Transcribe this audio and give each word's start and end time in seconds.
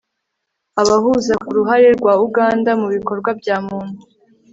abahuza 0.81 1.33
ku 1.43 1.49
ruhare 1.57 1.89
rwa 1.99 2.13
uganda 2.25 2.71
mu 2.81 2.87
bikorwa 2.95 3.29
bya 3.39 3.55
umuntu 3.63 3.99